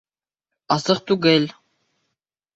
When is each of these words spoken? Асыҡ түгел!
Асыҡ 0.75 1.03
түгел! 1.13 1.47